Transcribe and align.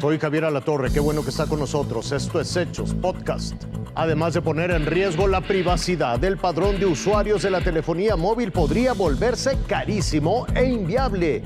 soy 0.00 0.18
Javier 0.18 0.44
Alatorre, 0.44 0.92
qué 0.92 1.00
bueno 1.00 1.22
que 1.24 1.30
está 1.30 1.46
con 1.46 1.58
nosotros. 1.58 2.12
Esto 2.12 2.40
es 2.40 2.56
Hechos 2.56 2.94
Podcast. 2.94 3.54
Además 3.94 4.34
de 4.34 4.42
poner 4.42 4.70
en 4.70 4.86
riesgo 4.86 5.26
la 5.26 5.40
privacidad 5.40 6.20
del 6.20 6.36
padrón 6.36 6.78
de 6.78 6.86
usuarios 6.86 7.42
de 7.42 7.50
la 7.50 7.60
telefonía 7.60 8.14
móvil, 8.14 8.52
podría 8.52 8.92
volverse 8.92 9.58
carísimo 9.66 10.46
e 10.54 10.64
inviable. 10.66 11.42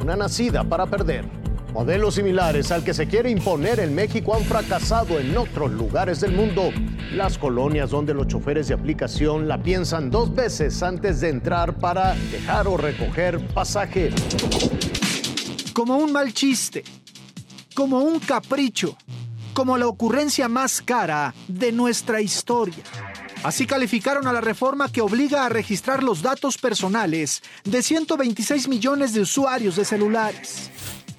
Una 0.00 0.14
nacida 0.14 0.62
para 0.62 0.86
perder. 0.86 1.24
Modelos 1.72 2.14
similares 2.14 2.70
al 2.70 2.84
que 2.84 2.94
se 2.94 3.06
quiere 3.06 3.30
imponer 3.30 3.80
en 3.80 3.94
México 3.94 4.34
han 4.34 4.44
fracasado 4.44 5.18
en 5.18 5.36
otros 5.36 5.72
lugares 5.72 6.20
del 6.20 6.32
mundo. 6.32 6.70
Las 7.12 7.38
colonias 7.38 7.90
donde 7.90 8.14
los 8.14 8.28
choferes 8.28 8.68
de 8.68 8.74
aplicación 8.74 9.48
la 9.48 9.60
piensan 9.62 10.10
dos 10.10 10.34
veces 10.34 10.82
antes 10.82 11.20
de 11.20 11.30
entrar 11.30 11.74
para 11.74 12.14
dejar 12.30 12.68
o 12.68 12.76
recoger 12.76 13.44
pasaje. 13.48 14.10
Como 15.74 15.98
un 15.98 16.12
mal 16.12 16.32
chiste, 16.32 16.84
como 17.76 18.00
un 18.00 18.18
capricho, 18.18 18.96
como 19.52 19.76
la 19.76 19.86
ocurrencia 19.86 20.48
más 20.48 20.80
cara 20.80 21.34
de 21.46 21.72
nuestra 21.72 22.22
historia. 22.22 22.82
Así 23.44 23.66
calificaron 23.66 24.26
a 24.26 24.32
la 24.32 24.40
reforma 24.40 24.90
que 24.90 25.02
obliga 25.02 25.44
a 25.44 25.50
registrar 25.50 26.02
los 26.02 26.22
datos 26.22 26.56
personales 26.56 27.42
de 27.64 27.82
126 27.82 28.66
millones 28.68 29.12
de 29.12 29.20
usuarios 29.20 29.76
de 29.76 29.84
celulares 29.84 30.70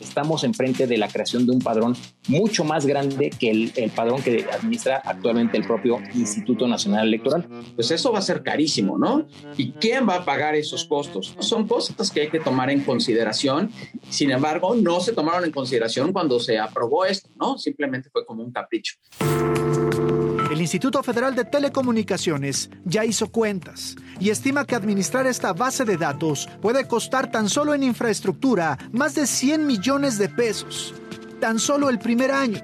estamos 0.07 0.43
enfrente 0.43 0.87
de 0.87 0.97
la 0.97 1.07
creación 1.07 1.45
de 1.45 1.51
un 1.51 1.59
padrón 1.59 1.95
mucho 2.27 2.63
más 2.63 2.85
grande 2.85 3.29
que 3.29 3.51
el, 3.51 3.91
padrón 3.95 4.21
que 4.21 4.45
administra 4.51 5.01
actualmente 5.03 5.57
el 5.57 5.65
propio 5.65 5.99
Instituto 6.15 6.67
Nacional 6.67 7.07
Electoral. 7.07 7.47
Pues 7.75 7.91
eso 7.91 8.11
va 8.11 8.19
a 8.19 8.21
ser 8.21 8.43
carísimo, 8.43 8.97
¿no? 8.97 9.27
¿Y 9.57 9.71
quién 9.73 10.07
va 10.07 10.15
a 10.15 10.25
pagar 10.25 10.55
esos 10.55 10.85
costos? 10.85 11.35
Son 11.39 11.67
cosas 11.67 12.11
que 12.11 12.21
hay 12.21 12.29
que 12.29 12.39
tomar 12.39 12.69
en 12.69 12.83
consideración. 12.83 13.71
Sin 14.09 14.31
embargo, 14.31 14.75
no 14.75 14.99
se 14.99 15.13
tomaron 15.13 15.45
en 15.45 15.51
consideración 15.51 16.13
cuando 16.13 16.39
se 16.39 16.57
aprobó 16.57 17.05
esto, 17.05 17.29
¿no? 17.39 17.57
Simplemente 17.57 18.09
fue 18.09 18.25
como 18.25 18.43
un 18.43 18.51
capricho. 18.51 18.95
El 20.57 20.61
Instituto 20.61 21.03
Federal 21.03 21.35
de 21.35 21.45
Telecomunicaciones 21.45 22.71
ya 22.83 23.05
hizo 23.05 23.31
cuentas 23.31 23.95
y 24.19 24.31
estima 24.31 24.65
que 24.65 24.73
administrar 24.73 25.27
esta 25.27 25.53
base 25.53 25.85
de 25.85 25.97
datos 25.97 26.49
puede 26.63 26.87
costar 26.87 27.29
tan 27.29 27.47
solo 27.47 27.75
en 27.75 27.83
infraestructura 27.83 28.75
más 28.91 29.13
de 29.13 29.27
100 29.27 29.67
millones 29.67 30.17
de 30.17 30.29
pesos, 30.29 30.95
tan 31.39 31.59
solo 31.59 31.91
el 31.91 31.99
primer 31.99 32.31
año, 32.31 32.59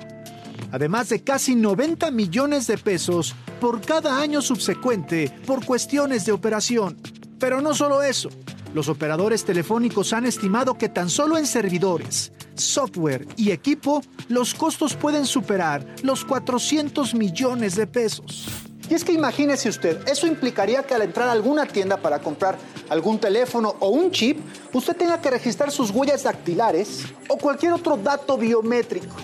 además 0.72 1.10
de 1.10 1.22
casi 1.22 1.54
90 1.54 2.10
millones 2.10 2.66
de 2.66 2.80
pesos 2.80 3.36
por 3.62 3.80
cada 3.80 4.20
año 4.20 4.42
subsecuente 4.42 5.32
por 5.46 5.64
cuestiones 5.64 6.26
de 6.26 6.32
operación. 6.32 6.98
Pero 7.38 7.62
no 7.62 7.76
solo 7.76 8.02
eso, 8.02 8.32
los 8.74 8.90
operadores 8.90 9.46
telefónicos 9.46 10.14
han 10.14 10.26
estimado 10.26 10.80
que 10.80 10.90
tan 10.90 11.12
solo 11.12 11.38
en 11.38 11.46
servidores, 11.46 12.32
software 12.56 13.28
y 13.38 13.52
equipo, 13.52 14.02
los 14.30 14.54
costos 14.54 14.96
pueden 14.96 15.26
superar 15.26 15.86
los 16.04 16.26
400 16.26 17.14
millones 17.16 17.76
de 17.76 17.88
pesos. 17.88 18.48
Y 18.90 18.94
es 18.96 19.04
que 19.04 19.14
imagínese 19.14 19.70
usted, 19.70 20.06
eso 20.08 20.28
implicaría 20.28 20.84
que 20.84 20.94
al 20.94 21.04
entrar 21.04 21.30
a 21.30 21.31
alguna 21.31 21.66
tienda 21.66 21.98
para 21.98 22.20
comprar 22.20 22.58
algún 22.90 23.18
teléfono 23.18 23.76
o 23.80 23.90
un 23.90 24.12
chip, 24.12 24.38
usted 24.74 24.96
tenga 24.96 25.22
que 25.22 25.31
registrar 25.31 25.72
sus 25.72 25.90
huellas 25.90 26.24
dactilares 26.24 27.06
o 27.30 27.38
cualquier 27.38 27.74
otro 27.74 27.96
dato 27.96 28.38
biométrico. 28.38 29.16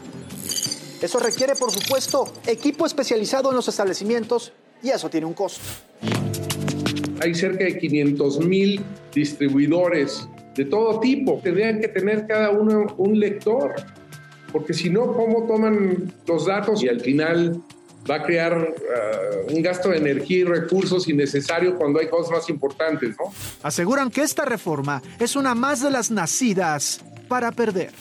Eso 1.02 1.20
requiere, 1.20 1.56
por 1.56 1.72
supuesto, 1.72 2.34
equipo 2.46 2.86
especializado 2.86 3.50
en 3.50 3.56
los 3.58 3.68
establecimientos 3.68 4.54
y 4.82 4.90
eso 4.90 5.10
tiene 5.10 5.26
un 5.26 5.34
costo. 5.34 5.62
Hay 7.22 7.36
cerca 7.36 7.66
de 7.66 7.78
500 7.78 8.40
mil 8.40 8.82
distribuidores 9.14 10.28
de 10.56 10.66
todo 10.66 11.00
tipo. 11.00 11.40
Tendrían 11.44 11.80
que 11.80 11.88
tener 11.88 12.28
cada 12.28 12.52
uno 12.52 12.88
un 12.98 13.20
lector, 13.20 13.76
porque 14.52 14.74
si 14.74 14.90
no, 14.90 15.14
¿cómo 15.14 15.46
toman 15.48 16.14
los 16.28 16.46
datos? 16.46 16.84
Y 16.84 16.90
al 16.90 17.00
final 17.02 17.62
va 18.10 18.16
a 18.16 18.24
crear 18.24 18.58
uh, 18.58 19.54
un 19.54 19.62
gasto 19.62 19.90
de 19.90 19.98
energía 19.98 20.40
y 20.40 20.44
recursos 20.44 21.08
innecesario 21.08 21.76
cuando 21.76 22.00
hay 22.00 22.08
cosas 22.08 22.32
más 22.32 22.50
importantes, 22.50 23.16
¿no? 23.20 23.32
Aseguran 23.64 24.10
que 24.10 24.22
esta 24.22 24.46
reforma 24.46 25.02
es 25.20 25.36
una 25.36 25.54
más 25.56 25.82
de 25.84 25.92
las 25.92 26.10
nacidas 26.10 27.04
para 27.28 27.52
perder. 27.52 27.92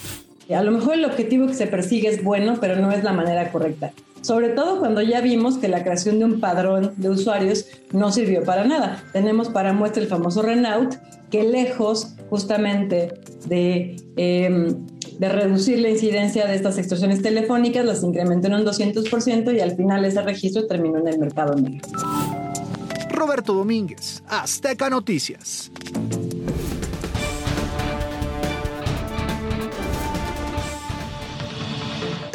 A 0.54 0.62
lo 0.62 0.70
mejor 0.70 0.94
el 0.94 1.04
objetivo 1.04 1.46
que 1.46 1.54
se 1.54 1.66
persigue 1.66 2.08
es 2.08 2.24
bueno, 2.24 2.56
pero 2.58 2.76
no 2.76 2.90
es 2.90 3.04
la 3.04 3.12
manera 3.12 3.52
correcta. 3.52 3.92
Sobre 4.20 4.50
todo 4.50 4.78
cuando 4.78 5.02
ya 5.02 5.20
vimos 5.20 5.58
que 5.58 5.68
la 5.68 5.82
creación 5.82 6.18
de 6.18 6.24
un 6.24 6.40
padrón 6.40 6.94
de 6.96 7.10
usuarios 7.10 7.66
no 7.92 8.12
sirvió 8.12 8.44
para 8.44 8.64
nada. 8.64 9.02
Tenemos 9.12 9.48
para 9.48 9.72
muestra 9.72 10.02
el 10.02 10.08
famoso 10.08 10.42
Renault, 10.42 10.96
que 11.30 11.44
lejos 11.44 12.14
justamente 12.30 13.14
de, 13.46 13.96
em, 14.16 14.86
de 15.18 15.28
reducir 15.28 15.78
la 15.78 15.90
incidencia 15.90 16.46
de 16.46 16.54
estas 16.54 16.78
extorsiones 16.78 17.22
telefónicas, 17.22 17.84
las 17.84 18.02
incrementó 18.02 18.48
en 18.48 18.54
un 18.54 18.64
200% 18.64 19.52
y 19.52 19.60
al 19.60 19.76
final 19.76 20.04
ese 20.04 20.22
registro 20.22 20.66
terminó 20.66 20.98
en 20.98 21.08
el 21.08 21.18
mercado 21.18 21.54
negro. 21.54 21.88
Roberto 23.10 23.52
Domínguez, 23.52 24.22
Azteca 24.28 24.88
Noticias. 24.88 25.70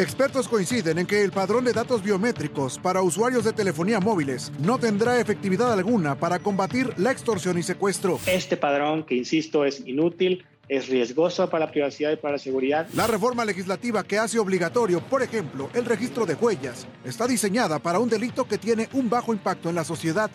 Expertos 0.03 0.49
coinciden 0.49 0.97
en 0.97 1.05
que 1.05 1.23
el 1.23 1.31
padrón 1.31 1.63
de 1.63 1.71
datos 1.71 2.03
biométricos 2.03 2.77
para 2.77 3.01
usuarios 3.01 3.45
de 3.45 3.53
telefonía 3.53 4.01
móviles 4.01 4.51
no 4.59 4.77
tendrá 4.77 5.17
efectividad 5.17 5.71
alguna 5.71 6.15
para 6.15 6.39
combatir 6.39 6.93
la 6.97 7.09
extorsión 7.09 7.57
y 7.57 7.63
secuestro. 7.63 8.19
Este 8.25 8.57
padrón, 8.57 9.05
que 9.05 9.15
insisto, 9.15 9.63
es 9.63 9.79
inútil, 9.87 10.45
es 10.67 10.89
riesgoso 10.89 11.49
para 11.49 11.67
la 11.67 11.71
privacidad 11.71 12.11
y 12.11 12.17
para 12.17 12.33
la 12.33 12.39
seguridad. 12.39 12.85
La 12.95 13.07
reforma 13.07 13.45
legislativa 13.45 14.03
que 14.03 14.19
hace 14.19 14.39
obligatorio, 14.39 14.99
por 14.99 15.23
ejemplo, 15.23 15.69
el 15.73 15.85
registro 15.85 16.25
de 16.25 16.35
huellas, 16.35 16.85
está 17.05 17.25
diseñada 17.25 17.79
para 17.79 17.99
un 17.99 18.09
delito 18.09 18.45
que 18.45 18.57
tiene 18.57 18.89
un 18.91 19.09
bajo 19.09 19.31
impacto 19.31 19.69
en 19.69 19.75
la 19.75 19.85
sociedad 19.85 20.29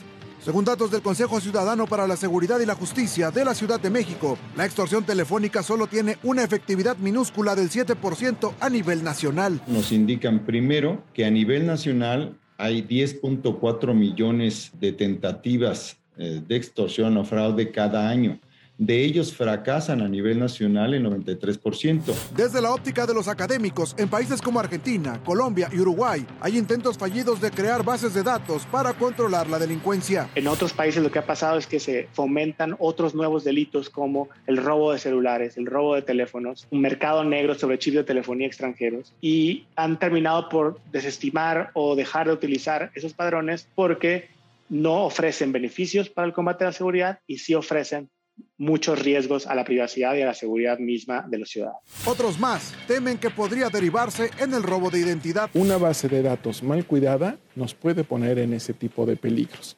según 0.44 0.64
datos 0.64 0.90
del 0.90 1.02
Consejo 1.02 1.40
Ciudadano 1.40 1.86
para 1.86 2.06
la 2.06 2.16
Seguridad 2.16 2.60
y 2.60 2.66
la 2.66 2.74
Justicia 2.74 3.30
de 3.30 3.44
la 3.44 3.54
Ciudad 3.54 3.80
de 3.80 3.90
México, 3.90 4.38
la 4.56 4.64
extorsión 4.64 5.04
telefónica 5.04 5.62
solo 5.62 5.86
tiene 5.86 6.18
una 6.22 6.44
efectividad 6.44 6.96
minúscula 6.96 7.54
del 7.54 7.70
7% 7.70 8.52
a 8.60 8.70
nivel 8.70 9.04
nacional. 9.04 9.60
Nos 9.66 9.92
indican 9.92 10.44
primero 10.44 11.02
que 11.12 11.24
a 11.24 11.30
nivel 11.30 11.66
nacional 11.66 12.38
hay 12.56 12.82
10.4 12.82 13.94
millones 13.94 14.72
de 14.80 14.92
tentativas 14.92 15.96
eh, 16.16 16.42
de 16.46 16.56
extorsión 16.56 17.16
o 17.16 17.24
fraude 17.24 17.70
cada 17.70 18.08
año 18.08 18.40
de 18.78 19.04
ellos 19.04 19.34
fracasan 19.34 20.00
a 20.00 20.08
nivel 20.08 20.38
nacional 20.38 20.94
el 20.94 21.04
93%. 21.04 22.14
Desde 22.36 22.62
la 22.62 22.72
óptica 22.72 23.06
de 23.06 23.12
los 23.12 23.26
académicos, 23.26 23.94
en 23.98 24.08
países 24.08 24.40
como 24.40 24.60
Argentina, 24.60 25.20
Colombia 25.24 25.68
y 25.72 25.80
Uruguay, 25.80 26.24
hay 26.40 26.56
intentos 26.56 26.96
fallidos 26.96 27.40
de 27.40 27.50
crear 27.50 27.84
bases 27.84 28.14
de 28.14 28.22
datos 28.22 28.64
para 28.66 28.92
controlar 28.92 29.48
la 29.48 29.58
delincuencia. 29.58 30.30
En 30.36 30.46
otros 30.46 30.72
países 30.72 31.02
lo 31.02 31.10
que 31.10 31.18
ha 31.18 31.26
pasado 31.26 31.58
es 31.58 31.66
que 31.66 31.80
se 31.80 32.08
fomentan 32.12 32.76
otros 32.78 33.14
nuevos 33.16 33.42
delitos 33.42 33.90
como 33.90 34.28
el 34.46 34.56
robo 34.56 34.92
de 34.92 35.00
celulares, 35.00 35.56
el 35.56 35.66
robo 35.66 35.96
de 35.96 36.02
teléfonos, 36.02 36.68
un 36.70 36.80
mercado 36.80 37.24
negro 37.24 37.56
sobre 37.56 37.78
chips 37.78 37.96
de 37.96 38.04
telefonía 38.04 38.46
extranjeros 38.46 39.12
y 39.20 39.66
han 39.74 39.98
terminado 39.98 40.48
por 40.48 40.80
desestimar 40.92 41.70
o 41.74 41.96
dejar 41.96 42.28
de 42.28 42.32
utilizar 42.32 42.92
esos 42.94 43.12
padrones 43.12 43.68
porque 43.74 44.28
no 44.68 45.04
ofrecen 45.04 45.50
beneficios 45.50 46.08
para 46.08 46.28
el 46.28 46.32
combate 46.32 46.64
a 46.64 46.68
la 46.68 46.72
seguridad 46.72 47.20
y 47.26 47.38
sí 47.38 47.54
ofrecen 47.54 48.08
muchos 48.56 48.98
riesgos 48.98 49.46
a 49.46 49.54
la 49.54 49.64
privacidad 49.64 50.14
y 50.14 50.22
a 50.22 50.26
la 50.26 50.34
seguridad 50.34 50.78
misma 50.78 51.24
de 51.28 51.38
los 51.38 51.48
ciudadanos. 51.48 51.80
Otros 52.04 52.38
más 52.38 52.74
temen 52.86 53.18
que 53.18 53.30
podría 53.30 53.68
derivarse 53.68 54.30
en 54.38 54.52
el 54.52 54.62
robo 54.62 54.90
de 54.90 54.98
identidad. 54.98 55.50
Una 55.54 55.78
base 55.78 56.08
de 56.08 56.22
datos 56.22 56.62
mal 56.62 56.84
cuidada 56.84 57.38
nos 57.54 57.74
puede 57.74 58.04
poner 58.04 58.38
en 58.38 58.52
ese 58.52 58.74
tipo 58.74 59.06
de 59.06 59.16
peligros. 59.16 59.76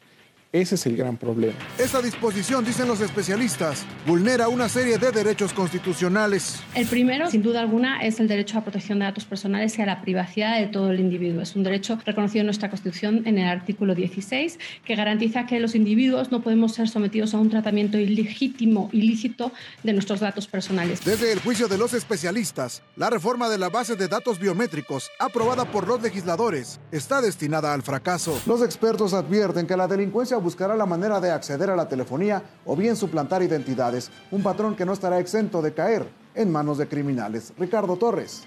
Ese 0.53 0.75
es 0.75 0.85
el 0.87 0.97
gran 0.97 1.17
problema. 1.17 1.55
Esta 1.79 2.03
disposición, 2.03 2.65
dicen 2.65 2.89
los 2.89 3.01
especialistas, 3.01 3.87
vulnera 4.05 4.49
una 4.49 4.69
serie 4.69 4.99
de 4.99 5.13
derechos 5.13 5.53
constitucionales. 5.53 6.61
El 6.75 6.89
primero, 6.89 7.31
sin 7.31 7.41
duda 7.41 7.61
alguna, 7.61 8.01
es 8.01 8.19
el 8.19 8.27
derecho 8.27 8.59
a 8.59 8.63
protección 8.63 8.99
de 8.99 9.05
datos 9.05 9.25
personales 9.25 9.79
y 9.79 9.83
a 9.83 9.87
la 9.87 10.03
privacidad 10.03 10.59
de 10.59 10.67
todo 10.67 10.91
el 10.91 10.99
individuo. 10.99 11.41
Es 11.41 11.55
un 11.55 11.63
derecho 11.63 12.01
reconocido 12.05 12.41
en 12.41 12.47
nuestra 12.47 12.69
Constitución 12.69 13.23
en 13.27 13.39
el 13.39 13.47
artículo 13.47 13.95
16, 13.95 14.59
que 14.85 14.97
garantiza 14.97 15.47
que 15.47 15.61
los 15.61 15.77
individuos 15.77 16.33
no 16.33 16.43
podemos 16.43 16.75
ser 16.75 16.89
sometidos 16.89 17.33
a 17.33 17.39
un 17.39 17.49
tratamiento 17.49 17.97
ilegítimo, 17.97 18.91
ilícito 18.93 19.53
de 19.85 19.93
nuestros 19.93 20.19
datos 20.19 20.49
personales. 20.49 21.05
Desde 21.05 21.31
el 21.31 21.39
juicio 21.39 21.69
de 21.69 21.79
los 21.79 21.95
especialistas, 21.95 22.83
la 22.97 23.09
reforma 23.09 23.49
de 23.49 23.59
la 23.59 23.69
base 23.69 23.95
de 23.95 24.09
datos 24.09 24.41
biométricos, 24.41 25.13
aprobada 25.21 25.65
por 25.65 25.87
los 25.87 26.03
legisladores, 26.03 26.81
está 26.91 27.21
destinada 27.21 27.73
al 27.73 27.83
fracaso. 27.83 28.37
Los 28.47 28.63
expertos 28.63 29.15
advierten 29.15 29.69
que 29.69 29.77
la 29.77 29.87
delincuencia 29.87 30.40
buscará 30.41 30.75
la 30.75 30.87
manera 30.87 31.21
de 31.21 31.31
acceder 31.31 31.71
a 31.71 31.77
la 31.77 31.89
telefonía 31.89 32.43
o 32.65 32.75
bien 32.75 32.97
suplantar 32.97 33.43
identidades, 33.43 34.11
un 34.31 34.43
patrón 34.43 34.75
que 34.75 34.85
no 34.85 34.93
estará 34.93 35.19
exento 35.19 35.63
de 35.63 35.73
caer 35.73 36.07
en 36.35 36.51
manos 36.51 36.79
de 36.79 36.89
criminales. 36.89 37.53
Ricardo 37.59 37.97
Torres, 37.97 38.43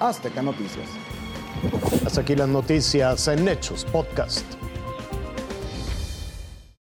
Azteca 0.00 0.42
Noticias. 0.42 0.88
Hasta 2.04 2.20
aquí 2.22 2.34
las 2.34 2.48
noticias 2.48 3.28
en 3.28 3.46
Hechos 3.46 3.84
Podcast. 3.84 4.61